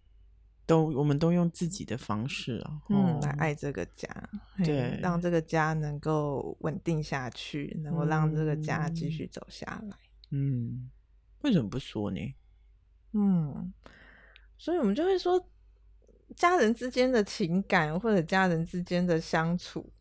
[0.64, 4.08] 都我们都用自己的方式啊，嗯，来爱这个家，
[4.64, 9.96] 对，让这个家能够稳定下去，能够让这个家继续走下来。
[10.30, 10.90] 嗯，
[11.42, 12.34] 为什么不说呢？
[13.12, 13.72] 嗯，
[14.58, 15.48] 所以我们就会说，
[16.34, 19.92] 家人之间的情感或者家人之间的相处。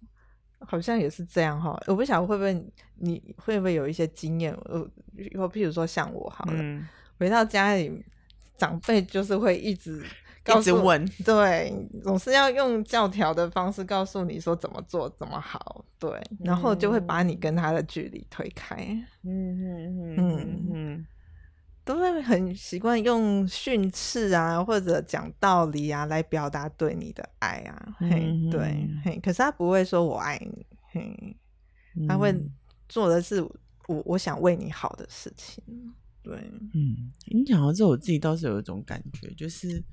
[0.67, 2.53] 好像也是这样哈，我不晓得会不会
[2.95, 4.89] 你会不会有一些经验，呃，
[5.49, 6.88] 譬如说像我好了，嗯、
[7.19, 8.03] 回到家里，
[8.57, 10.03] 长辈就是会一直
[10.45, 18.75] 一直问， 对，总是要用教条的方式告诉你说怎么做怎么好，对，然后就会把你跟他的距离推开，
[19.23, 21.08] 嗯嗯嗯嗯。
[21.84, 27.95] 都会很习惯用训斥啊，或者讲道理啊，来表达对你的爱啊。
[27.99, 31.38] 嗯、嘿，对，嘿，可是他不会说我爱你，嘿，
[32.08, 32.36] 他会
[32.89, 33.39] 做的是
[33.88, 35.63] 我我想为你好的事情。
[36.23, 36.34] 对，
[36.73, 39.84] 嗯，你讲到这，我自己倒是有一种感觉，就是。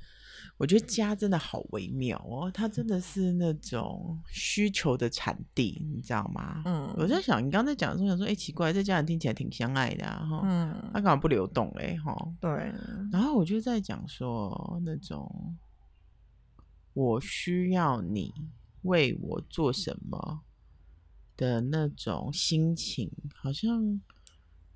[0.56, 6.62] 我觉得家真的好微妙哦，它真的是那种需求的产地，你知道吗？
[6.64, 11.96] 嗯，我在想，你刚才讲的时候，想说，哎、欸，奇怪，这家人听起来挺相爱的啊，哈，嗯，他干嘛不流动嘞？
[11.98, 12.50] 哈，对。
[13.10, 15.56] 然后我就在讲说，那种
[16.92, 18.32] 我需要你
[18.82, 20.40] 为我做什么
[21.36, 24.00] 的那种心情，好像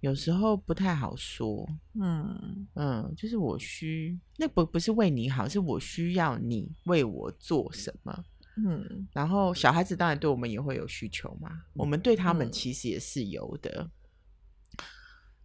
[0.06, 1.68] 有时候不太好说。
[2.00, 8.24] 嗯嗯，就是我需那不不是为你好，是我需要你为我做什么。
[8.57, 13.82] 嗯，然后小孩子当然对我们也会有需求嘛，我们对他们其实也是有的。
[13.82, 13.90] 嗯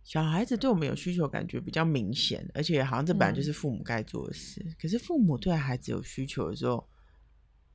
[0.03, 4.61] 小孩子对我们有需求，感觉比较明显，而且好像这本来就是父母该做的事。
[4.65, 6.85] 嗯、可是父母对孩子有需求的时候，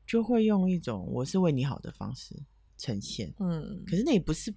[0.06, 2.36] 就会用一种“我是为你好”的方式
[2.76, 3.32] 呈现。
[3.38, 4.52] 嗯，可是那也不是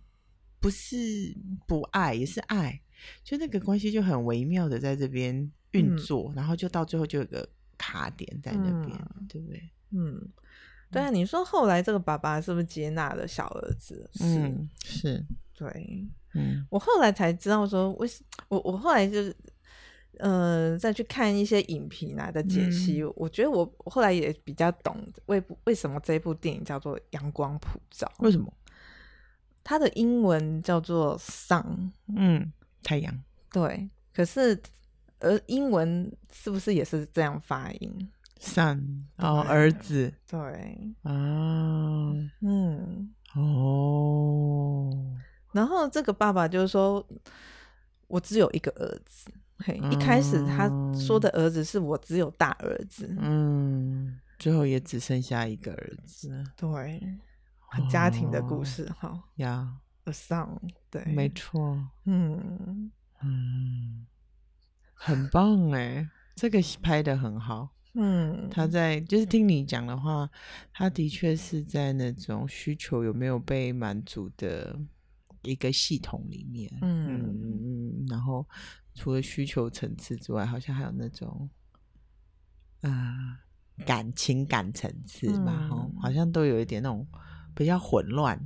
[0.60, 1.36] 不是
[1.68, 2.80] 不爱，也是爱，
[3.24, 7.48] 就那个关系就很微妙的在这边运作，嗯、然后就到最后就有个
[7.78, 9.70] 卡点在那边，嗯、对不对？
[9.92, 10.30] 嗯，
[10.92, 11.10] 对啊。
[11.10, 14.10] 你说后来这个爸爸是不是接纳了小儿子？
[14.14, 16.08] 是、嗯、是，对。
[16.36, 19.36] 嗯，我后来才知道说，为什我我后来就是，
[20.20, 24.96] 呃，再去看一些影评啊的解析，嗯、我觉得我后来也比较懂
[25.26, 28.06] 为为什么这部电影叫做《阳光普照》。
[28.24, 28.54] 为什么？
[29.70, 32.52] 它的英文叫做 “sun”，嗯，
[32.82, 33.24] 太阳。
[33.52, 34.60] 对，可是
[35.20, 38.10] 呃英文是不是也是这样发音
[38.42, 40.12] ？“sun” 哦，儿子。
[40.28, 40.40] 对
[41.04, 41.14] 啊，
[42.42, 44.90] 嗯，哦。
[45.52, 47.08] 然后这个爸爸就是说，
[48.08, 49.32] 我只有一个儿子。
[49.60, 53.08] 嘿，一开始他说的儿子是我只有大儿子。
[53.20, 56.44] 嗯，最后也只剩下一个儿子。
[56.58, 57.20] 对，很
[57.90, 59.24] 家庭的故事哈。
[59.36, 60.58] 呀 Son，
[60.90, 61.78] 对，没错。
[62.06, 62.92] 嗯
[63.22, 64.06] 嗯，
[64.94, 67.70] 很棒哎，这个拍得很好。
[67.94, 70.30] 嗯，他在就是听你讲的话，
[70.72, 74.80] 他的确是在那种需求有没有被满足的。
[75.44, 78.46] 一个系统里面，嗯嗯嗯，然后
[78.94, 81.50] 除了需求层次之外，好像还有那种
[82.82, 83.40] 啊、
[83.78, 87.08] 呃、感情感层次嘛，嗯、好像都有一点那种
[87.56, 88.40] 比较混乱，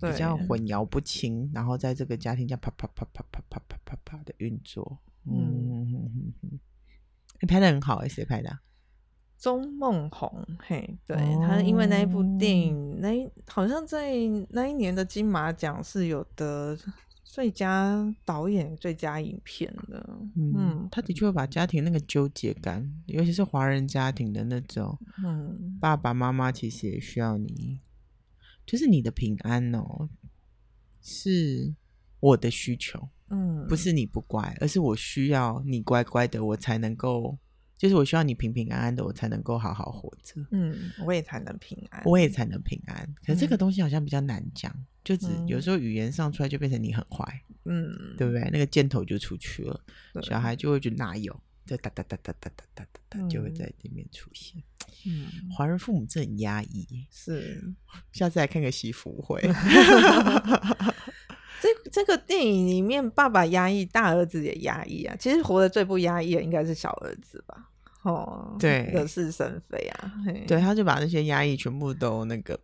[0.00, 6.02] 比较混淆不清，然后在这个家庭这样啪啪啪啪啪啪啪啪啪的运作，嗯
[7.48, 8.58] 拍的很好，谁拍的？
[9.38, 14.14] 钟孟宏，嘿，对，他因为那一部电影，哦、那好像在
[14.48, 16.74] 那一年的金马奖是有得
[17.22, 20.02] 最佳导演、最佳影片的。
[20.36, 27.78] 嗯，嗯他的确会把家庭那个纠结感，尤其是华人家庭的那种，嗯，爸爸妈妈其实也需要你，
[28.66, 30.08] 就是你的平安哦，
[31.00, 31.72] 是
[32.20, 37.38] 我的需求，嗯，不是你不乖，而是我需要你乖乖的，我才能够。
[37.78, 40.42] 就是我需要你平平安安的，我才能够好好活着。
[40.50, 43.14] 嗯，我也才能平安，我也才能平安。
[43.22, 47.86] 可是这个东西好像比较难讲，嗯、就只有时候语言上出来就变成你很坏，嗯，
[48.16, 48.48] 对不对？
[48.50, 49.78] 那个箭头就出去了，
[50.22, 54.62] 小孩就会觉得哪有，就哒哒哒哒哒哒哒哒，就会在里面出现。
[55.06, 57.62] 嗯，华人父母真的很压抑，是。
[58.12, 59.40] 下次来看个习福会。
[61.58, 65.16] 这这个电影里面，爸爸压抑，大儿子也压抑啊。
[65.18, 67.70] 其实活得最不压抑的应该是小儿子吧？
[68.02, 70.12] 哦，对，惹是生非啊。
[70.46, 72.56] 对，他就把那些压抑全部都那个，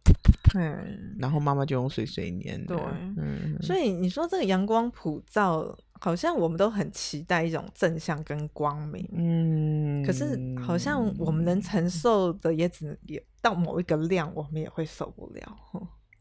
[0.55, 2.65] 嗯，然后妈妈就用碎碎念。
[2.67, 2.77] 对，
[3.17, 3.57] 嗯。
[3.63, 9.09] 所以你说这个阳光普照，好像我们都很期待一种正向跟光明。
[9.13, 10.03] 嗯。
[10.05, 15.57] 可是好像我们能承受的也只能也到某一个量，我们也会受不了。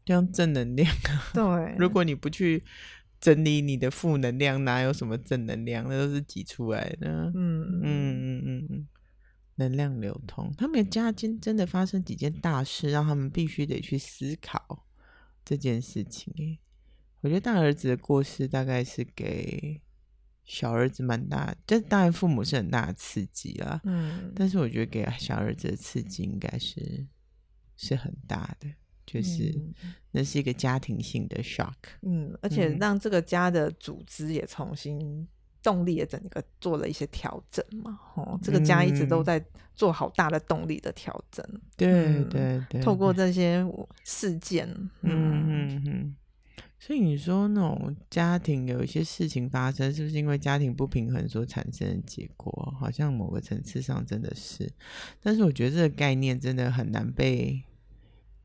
[0.04, 1.30] 这样正能量啊！
[1.34, 2.62] 对， 如果你不去
[3.20, 5.84] 整理你的负能量，哪有什么正能量？
[5.88, 7.08] 那都是挤出来的。
[7.34, 8.88] 嗯嗯嗯嗯嗯，
[9.56, 10.54] 能量流通。
[10.56, 14.86] 他们家今真的发生几件大事，让他们必须得去思考
[15.44, 16.32] 这件事情。
[17.22, 19.80] 我觉得大儿子的过世大概是给
[20.44, 23.80] 小儿子蛮大，这当然父母是很大的刺激啦。
[23.84, 27.06] 嗯，但是我觉得给小儿子的刺激应该是
[27.76, 28.68] 是很大的。
[29.04, 29.52] 就是，
[30.12, 35.28] 那是一个家庭性的 shock，嗯，而且让这个家的组织也重新
[35.60, 39.44] 动力也整个做了一些调整嘛，哦，这个家一直都在
[39.74, 41.44] 做好大的动力的调整，
[41.76, 43.66] 对对对，透过这些
[44.04, 44.66] 事件，
[45.02, 46.16] 嗯嗯嗯，
[46.84, 52.74] 所以你说那种家庭有一些事情发生，是不是因为家庭不平衡所产生的结果？
[52.80, 54.68] 好像某个层次上真的是，
[55.20, 57.62] 但是我觉得这个概念真的很难被。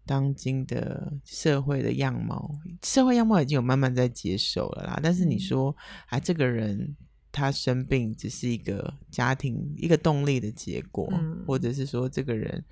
[0.06, 2.50] 当今的社会的样貌，
[2.82, 5.00] 社会样貌已经有慢慢在接受了啦。
[5.04, 5.76] 但是你说，
[6.08, 6.96] 啊，这个人
[7.30, 12.64] 他生病只是一个家庭一个动力的结果，嗯、或者是说这个人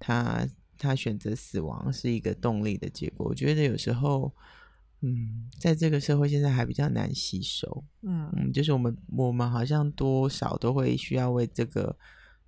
[0.00, 0.44] 他
[0.76, 4.34] 他选择死亡是一个动力的结果，我觉得有时候，
[5.00, 7.84] 嗯，在这个社会现在还比较难吸收。
[8.02, 11.96] 嗯，嗯，就是我们我们好像多少都会需要为这个。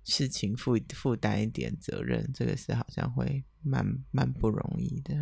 [0.05, 5.13] 事情负负担一点责任，这个是好像会蛮蛮不容易的。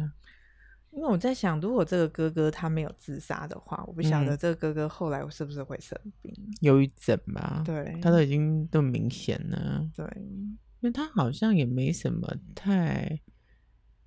[0.90, 7.62] 因为我在想，如果这个哥哥他没有自杀的话，我不晓得这个哥哥后来是不是会生病，忧郁症吧？
[7.64, 9.88] 对，他都已经都明显了。
[9.96, 13.22] 对，因为他好像也没什么太，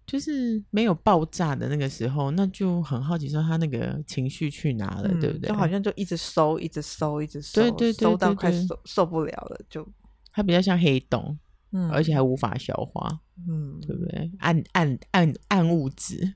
[0.06, 5.48] 就是没有爆炸的那个时候，那就很好奇说他那个情绪去哪了，嗯、对不对？
[5.48, 9.86] 就好像就一直收，一直收，一直收，对对对，对，收到快受受不了了，就
[10.32, 11.38] 他比较像黑洞。
[11.76, 14.30] 嗯，而且还无法消化，嗯，对不对？
[14.38, 16.32] 暗暗暗暗物质，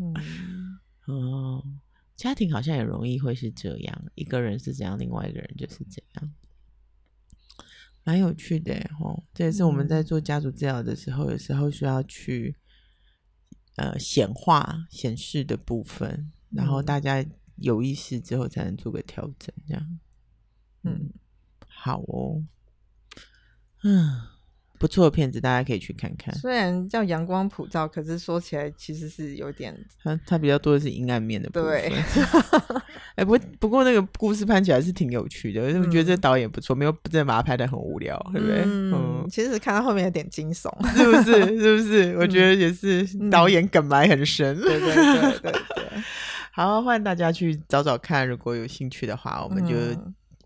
[0.00, 0.78] 嗯，
[1.14, 1.62] 哦，
[2.16, 6.32] 家庭好像也容易会是这样，一个人是这样，另外一个人就是这样，
[8.02, 9.22] 蛮有趣的哦。
[9.34, 12.56] 这也是我们在做家族治疗的时候，有时候需要去
[13.76, 17.24] 呃显化显示的部分，然后大家
[17.56, 19.98] 有意识之后才能做个调整，这样，
[20.82, 21.10] 嗯，
[21.66, 22.44] 好哦，
[23.82, 24.35] 嗯。
[24.78, 26.34] 不错的片子，大家可以去看看。
[26.36, 29.74] 虽然叫阳光普照，可是说起来其实是有点……
[30.02, 31.70] 它它比较多的是阴暗面的部分。
[31.70, 31.92] 对，
[33.16, 38.62] 哎，不不过那个故事拍起来是挺有趣的，嗯、我觉得这导演不错，没有真的把它拍的很无聊，对不对？
[38.64, 41.32] 嗯，嗯其实看到后面有点惊悚，是不是？
[41.58, 42.16] 是不是？
[42.18, 44.60] 我觉得也是导演梗埋很深。
[44.60, 45.62] 对对对对对。
[46.52, 49.74] 好，欢迎大家去找找看，如果有兴趣的话，我们就。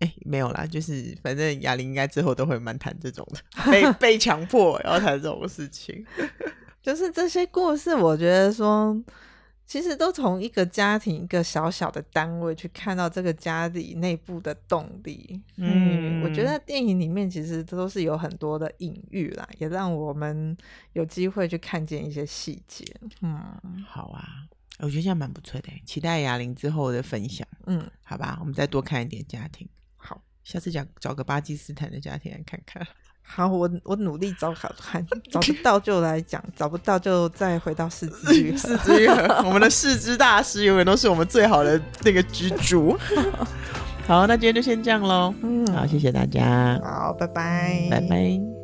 [0.01, 6.05] 嗯哎、欸，没有啦，就是反正雅玲应该之后都会蛮谈这种的，被 被强迫要谈这种事情。
[6.81, 8.99] 就是这些故事，我觉得说，
[9.67, 15.39] 其实都从一个家庭、一个小小的单位去看到这个家里内部的动力。
[15.57, 20.57] 嗯，我觉得电影里面其实都是有很多的隐喻啦，也让我们
[20.93, 22.83] 有机会去看见一些细节。
[23.21, 23.39] 嗯，
[23.87, 24.25] 好啊，
[24.79, 27.47] 我觉得这样蛮不错的，期待雅玲之后的分享。
[27.67, 29.69] 嗯，好吧，我们再多看一点家庭。
[30.43, 32.85] 下次讲找个巴基斯坦的家庭来看看。
[33.23, 38.57] 好，我我努力找好看，找不到就来讲，找不到就再回到四肢愈合。
[38.57, 42.97] 四肢愈合，我们的四肢大师永远都是我们最好的那个支柱。
[44.05, 45.33] 好，那今天就先这样喽。
[45.43, 46.77] 嗯，好，谢谢大家。
[46.83, 48.60] 好，拜拜，拜拜。